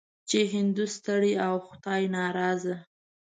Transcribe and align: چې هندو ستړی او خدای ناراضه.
چې 0.29 0.39
هندو 0.53 0.85
ستړی 0.95 1.33
او 1.47 1.55
خدای 1.67 2.03
ناراضه. 2.17 2.75